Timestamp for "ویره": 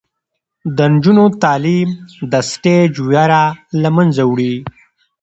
3.07-3.43